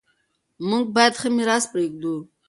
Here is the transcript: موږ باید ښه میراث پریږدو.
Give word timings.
موږ 0.69 0.83
باید 0.95 1.13
ښه 1.19 1.29
میراث 1.35 1.63
پریږدو. 1.73 2.15